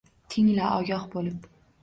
—Tingla 0.35 0.69
ogoh 0.79 1.05
bo’lib 1.13 1.47